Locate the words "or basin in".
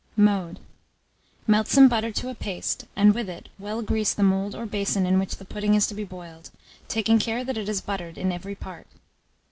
4.55-5.19